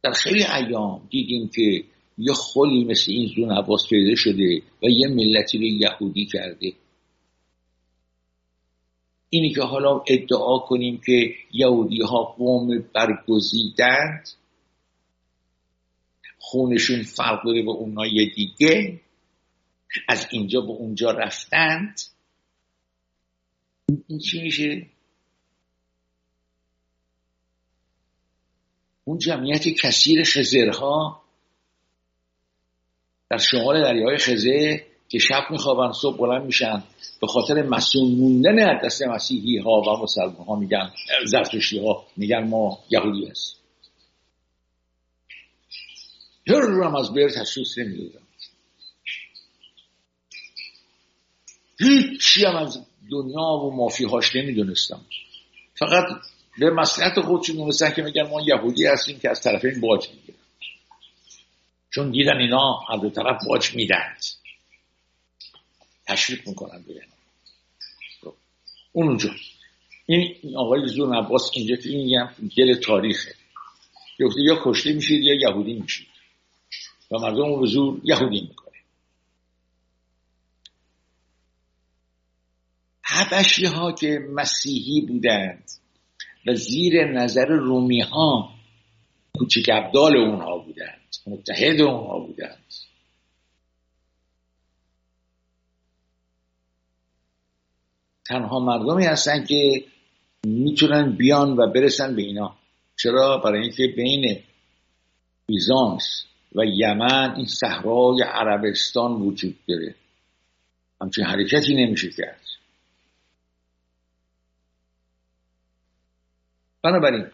[0.02, 1.84] در خیلی ایام دیدیم که
[2.18, 6.72] یه خلی مثل این زون عباس پیدا شده و یه ملتی رو یهودی کرده.
[9.30, 14.28] اینی که حالا ادعا کنیم که یهودی ها قوم برگزیدند
[16.38, 19.00] خونشون فرق داره به اونای دیگه
[20.08, 22.00] از اینجا به اونجا رفتند.
[23.88, 24.86] این چی میشه؟
[29.04, 31.22] اون جمعیت کثیر خزرها
[33.30, 34.78] در شمال دریای خزر
[35.08, 36.82] که شب میخوابن صبح بلند میشن
[37.20, 40.90] به خاطر مسئول موندن از دست مسیحی ها و مسلمان ها میگن
[41.26, 43.60] زرتشتی ها میگن ما یهودی هست
[46.46, 48.24] هر رو از بیر تشخیص نمی‌دادم
[51.78, 55.00] هیچی هم از دنیا و مافیهاش نمی‌دونستم.
[55.74, 56.04] فقط
[56.58, 60.38] به مسئلت خودشون دونستن که میگن ما یهودی هستیم که از طرفین باج می‌گیرن.
[61.90, 64.14] چون دیدن اینا هر دو طرف باج میدن.
[66.06, 67.02] تشویق می‌کنن به
[68.20, 68.34] خب،
[68.92, 69.30] اون اونجا.
[70.06, 73.34] این آقای زون عباس اینجا که این یه گل تاریخه.
[74.18, 76.06] یا کشته میشید یا یهودی میشید.
[77.10, 78.63] و مردم اون به زور یهودی می‌کنه
[83.14, 85.70] حبشی ها که مسیحی بودند
[86.46, 88.50] و زیر نظر رومی ها
[89.38, 92.64] کوچک ابدال اونها بودند متحد اونها بودند.
[98.24, 99.84] تنها مردمی هستن که
[100.44, 102.56] می‌تونن بیان و برسن به اینا.
[102.96, 104.42] چرا؟ برای اینکه بین
[105.46, 109.94] بیزانس و یمن این صحرای عربستان وجود داره.
[111.00, 112.43] همچین حرکتی نمیشه کرد.
[116.84, 117.26] بنابراین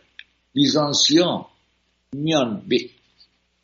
[0.53, 1.47] بیزانسیا
[2.13, 2.77] میان به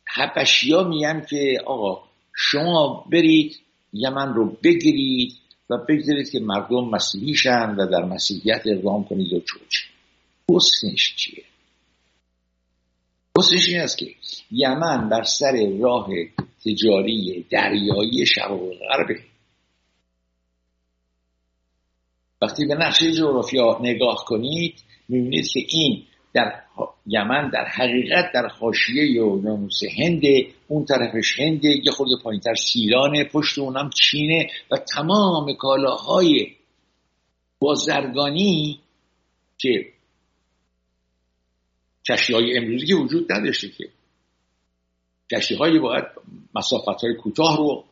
[0.05, 2.03] حبشیا میگن که آقا
[2.35, 3.59] شما برید
[3.93, 5.33] یمن رو بگیرید
[5.69, 9.77] و بگذارید که مردم مسیحی شن و در مسیحیت اقدام کنید و چوچ
[10.51, 11.43] حسنش چیه؟
[13.37, 14.15] حسنش این است که
[14.51, 16.07] یمن بر سر راه
[16.65, 18.59] تجاری دریایی شرق
[18.89, 19.19] غربه
[22.41, 26.03] وقتی به نقشه جغرافیا نگاه کنید می‌بینید که این
[26.33, 26.61] در
[27.05, 30.21] یمن در حقیقت در حاشیه ناموس هند
[30.67, 36.47] اون طرفش هند یه خورده پایینتر سیرانه پشت اونم چینه و تمام کالاهای
[37.59, 38.79] بازرگانی
[39.57, 39.85] که
[42.09, 43.89] کشتی های امروزی وجود نداشته که
[45.31, 46.03] کشتی هایی باید
[46.55, 47.85] مسافت های کوتاه رو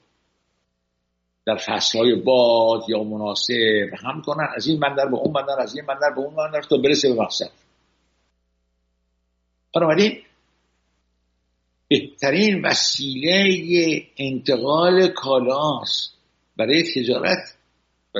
[1.45, 4.47] در فصل های باد یا مناسب هم کنن.
[4.55, 7.21] از این بندر به اون بندر از این بندر به اون بندر تا برسه به
[7.21, 7.51] مقصد.
[9.75, 10.21] بنابراین
[11.87, 16.13] بهترین وسیله انتقال کالاست
[16.57, 17.57] برای تجارت
[18.15, 18.19] و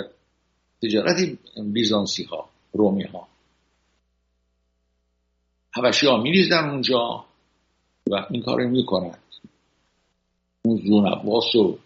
[0.83, 1.37] تجارت
[1.73, 3.27] بیزانسی ها رومی ها
[5.75, 7.25] حبشی ها میریزن اونجا
[8.11, 9.23] و این کار رو می‌کنند
[10.65, 11.79] اون زون عباس رو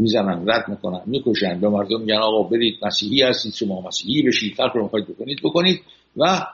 [0.00, 1.60] می‌زنن رد می‌کنن می‌کشن.
[1.60, 5.82] به مردم میگن آقا برید مسیحی هستید شما مسیحی بشید فرق رو می‌خواید بکنید بکنید.
[6.16, 6.46] و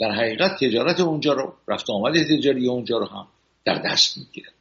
[0.00, 3.26] در حقیقت تجارت اونجا رو رفت آمد تجاری اونجا رو هم
[3.64, 4.54] در دست می‌گیرند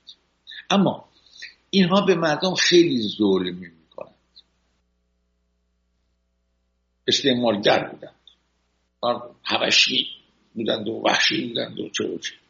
[0.69, 1.05] اما
[1.69, 4.13] اینها به مردم خیلی ظلم می‌کنند.
[7.07, 8.15] استعمارگر بودند.
[9.43, 10.07] حبشی
[10.53, 12.42] بودند و وحشی بودند و چه و چه.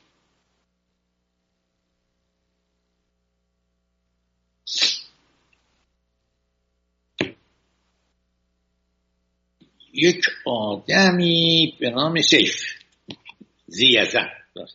[9.94, 12.56] یک آدمی به نام سیف.
[13.68, 14.30] زیزم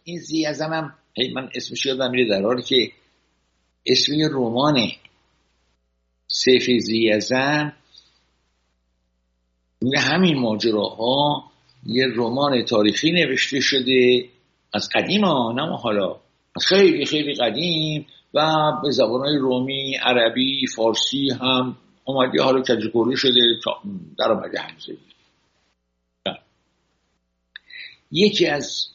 [0.05, 2.93] این زیزم هم هی من اسمش یادم میره در حالی که
[3.87, 4.89] اسم رمان
[6.27, 7.73] سیف زیزن
[9.97, 11.45] همین ماجراها
[11.87, 14.29] یه رمان تاریخی نوشته شده
[14.75, 16.17] از قدیم ها نه حالا.
[16.63, 18.47] خیلی خیلی قدیم و
[18.83, 21.77] به زبانهای رومی عربی فارسی هم
[22.09, 23.41] اومده حالا کجگوری شده
[24.19, 24.97] در آمده همزه
[28.13, 28.87] یکی از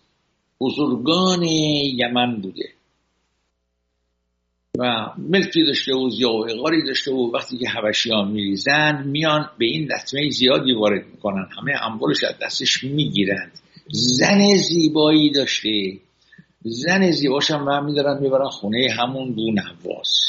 [0.59, 2.69] بزرگان یمن بوده.
[4.79, 10.29] و ملکی داشته و زیاوهقاری داشته و وقتی که حبشیان میریزن میان به این لطمه
[10.29, 11.47] زیادی وارد می‌کنن.
[11.57, 13.59] همه انبارش از دستش می‌گیرند
[13.91, 15.99] زن زیبایی داشته.
[16.61, 20.19] زن زیباش هم هم میدارن می‌برن خونه همون دو نواس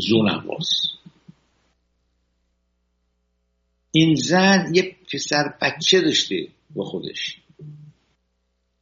[0.00, 0.95] زو نواس
[3.96, 7.36] این زن یه پسر بچه داشته با خودش.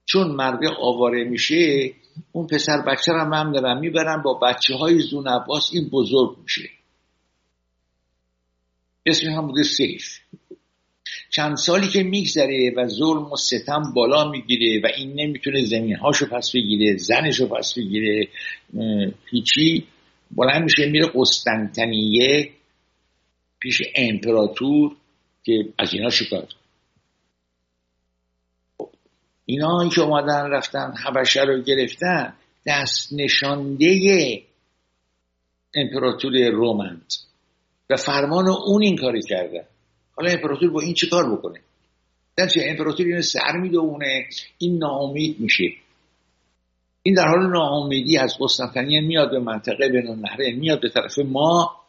[0.06, 1.92] چون مرده آواره میشه
[2.32, 6.70] اون پسر بچه رو هم دارن می‌برن با بچه های زون عباس این بزرگ میشه.
[9.06, 10.18] اسم هم بوده سیف.
[11.30, 16.26] چند سالی که میگذره و ظلم و ستم بالا می‌گیره و این نمی‌تونه زمین هاشو
[16.26, 18.28] پس بگیره زنشو پس بگیره
[19.30, 19.86] هیچی
[20.30, 22.50] بلند میشه میره قسطنطنیه
[23.60, 24.96] پیش امپراتور.
[25.44, 26.48] که از اینا شکایت
[29.46, 32.34] اینا که اومدن رفتن حبشه رو گرفتن
[32.66, 34.42] دست نشانده
[35.74, 37.06] امپراتور رومند
[37.90, 39.66] و فرمان اون این کاری کرده.
[40.16, 41.60] حالا امپراتور با این چه کار بکنه؟
[42.36, 44.26] در چه امپراتور اینو سر می‌دونه
[44.58, 45.64] این ناامید میشه.
[47.02, 51.83] این در حال ناامیدی از قسطنطنیه میاد به منطقه بین النهره میاد به طرف ما.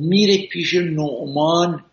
[0.00, 1.84] میره پیش نعمان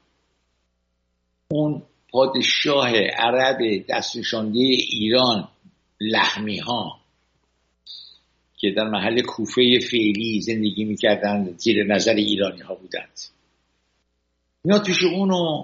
[1.51, 1.82] اون
[2.12, 3.58] پادشاه عرب
[3.89, 5.47] دستشانده ایران
[6.01, 6.99] لحمی ها
[8.58, 13.20] که در محل کوفه فعلی زندگی می‌کردند زیر نظر ایرانی ها بودند.
[14.64, 15.64] میاد پیش اونو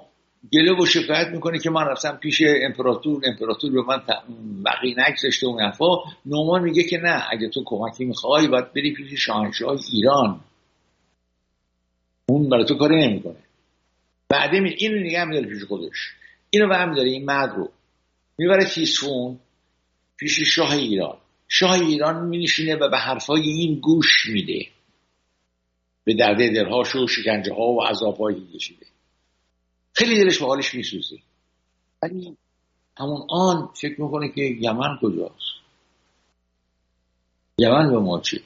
[0.53, 4.01] گله و شکایت می‌کنه که من رفتم پیش امپراتور امپراتور به من
[4.65, 5.85] بقیه نگذاشته اون حرفا.
[6.25, 10.41] نومان میگه که نه اگه تو کمکی می‌خوای باید بری پیش شاهنشاه ایران.
[12.29, 13.43] اون برای تو کاری نمی‌کنه.
[14.29, 16.13] بعد این نگه میداره پیش خودش.
[16.49, 17.71] اینو هم داره این مرد رو.
[18.37, 19.39] می‌بره تیسفون
[20.17, 21.17] پیش شاه ایران.
[21.47, 24.67] شاه ایران مینشینه و به حرفای این گوش میده.
[26.03, 28.85] به درده درهاش و شکنجه ها و عذابهایی کشیده.
[29.93, 31.17] خیلی دلش به حالش میسوزه.
[32.01, 32.37] ولی
[32.97, 35.59] همون آن فکر می‌کنه که یمن کجاست؟
[37.57, 38.41] یمن به ما چی؟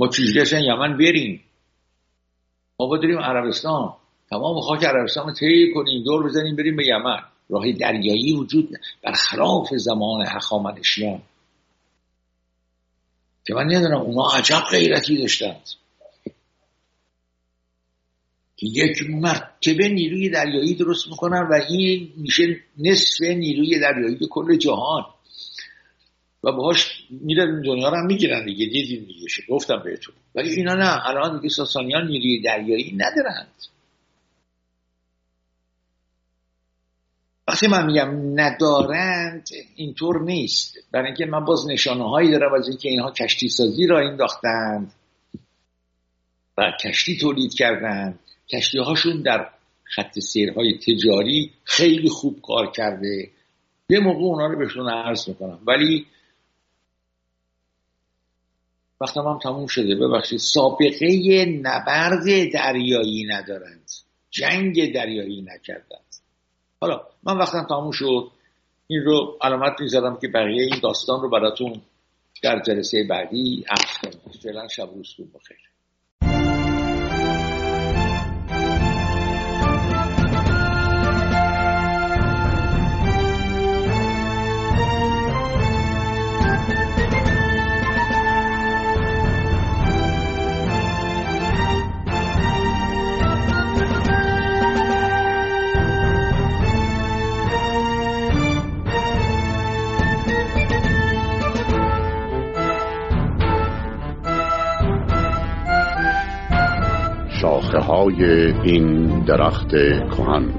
[0.00, 1.44] ما چیزی یمن بریم؟
[2.80, 3.94] ما بریم عربستان.
[4.30, 7.22] تمام خاک عربستان رو طی کنیم دور بزنیم بریم به یمن.
[7.48, 11.22] راه دریایی وجود برخلاف زمان هخامنشیان
[13.46, 15.68] که من ندارم اونا عجب غیرتی داشتند.
[18.56, 25.04] که یک مرتبه نیروی دریایی درست می‌کنن و این میشه نصف نیروی دریایی کل جهان.
[26.44, 28.66] و باهاش میرن دنیا رو هم می‌گیرن دیگه.
[28.66, 29.26] دیدیم دیگه.
[29.48, 30.14] گفتم بهتون.
[30.34, 31.08] ولی اینا نه.
[31.08, 33.52] الان دیگه ساسانیان نیروی دریایی ندارند.
[37.48, 40.78] وقتی من میگم ندارند اینطور نیست.
[40.92, 44.92] برای اینکه من باز نشانه هایی دارم از اینکه اینها کشتی سازی را انداختند
[46.58, 48.18] و کشتی تولید کردند.
[48.48, 49.50] کشتی هاشون در
[49.84, 53.30] خط سیرهای تجاری خیلی خوب کار کرده.
[53.88, 55.58] یه موقع اونا رو بهشون عرض می‌کنم.
[55.66, 56.06] ولی
[59.00, 59.94] وقتم هم تموم شده.
[59.94, 60.38] ببخشید.
[60.38, 63.90] سابقه نبرد دریایی ندارند.
[64.30, 66.14] جنگ دریایی نکردند.
[66.80, 68.30] حالا من وقتم تموم شد.
[68.86, 71.80] این رو علامت می‌زدم که بقیه این داستان رو براتون
[72.42, 74.32] در جلسه بعدی عرض کنم.
[74.42, 75.58] فعلا شب روزتون بخیر.
[107.78, 108.24] های
[108.62, 109.70] این درخت
[110.16, 110.54] کهن.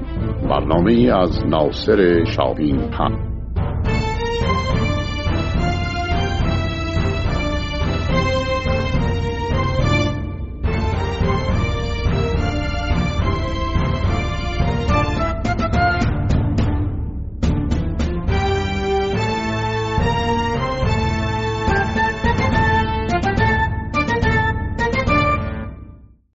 [0.48, 3.31] برنامه از ناصر شاهین پن